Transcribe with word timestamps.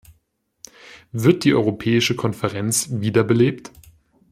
Wird 1.11 1.43
die 1.43 1.53
Europäische 1.53 2.15
Konferenz 2.15 2.87
wiederbelebt? 2.89 3.69